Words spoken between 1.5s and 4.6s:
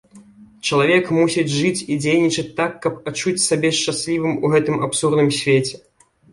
жыць і дзейнічаць так, каб адчуць сябе шчаслівым у